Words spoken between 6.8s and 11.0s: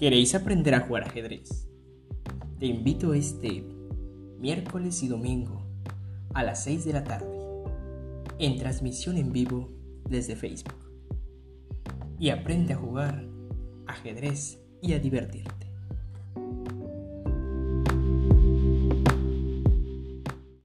de la tarde en transmisión en vivo desde Facebook.